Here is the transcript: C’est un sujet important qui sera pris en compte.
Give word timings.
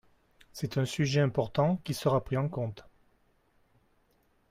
C’est 0.51 0.79
un 0.79 0.85
sujet 0.85 1.21
important 1.21 1.77
qui 1.83 1.93
sera 1.93 2.23
pris 2.23 2.35
en 2.35 2.49
compte. 2.49 2.87